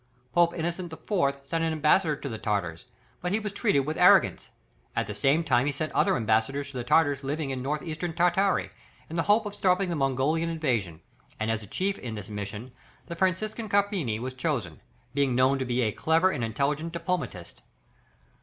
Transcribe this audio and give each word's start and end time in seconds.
Pope 0.33 0.55
Innocent 0.57 0.91
IV. 0.91 1.35
sent 1.43 1.63
an 1.63 1.71
ambassador 1.73 2.15
to 2.15 2.27
the 2.27 2.39
Tartars, 2.39 2.85
but 3.21 3.31
he 3.31 3.39
was 3.39 3.51
treated 3.51 3.81
with 3.81 3.99
arrogance; 3.99 4.49
at 4.95 5.05
the 5.05 5.13
same 5.13 5.43
time 5.43 5.67
he 5.67 5.71
sent 5.71 5.91
other 5.93 6.15
ambassadors 6.15 6.71
to 6.71 6.77
the 6.79 6.83
Tartars 6.83 7.23
living 7.23 7.51
in 7.51 7.61
North 7.61 7.83
Eastern 7.83 8.15
Tartary, 8.15 8.71
in 9.11 9.15
the 9.15 9.21
hope 9.21 9.45
of 9.45 9.53
stopping 9.53 9.89
the 9.91 9.95
Mongolian 9.95 10.49
invasion, 10.49 11.01
and 11.39 11.51
as 11.51 11.63
chief 11.67 11.99
in 11.99 12.15
this 12.15 12.29
mission, 12.29 12.71
the 13.05 13.15
Franciscan 13.15 13.69
Carpini 13.69 14.17
was 14.17 14.33
chosen, 14.33 14.81
being 15.13 15.35
known 15.35 15.59
to 15.59 15.65
be 15.65 15.81
a 15.81 15.91
clever 15.91 16.31
and 16.31 16.43
intelligent 16.43 16.93
diplomatist. 16.93 17.61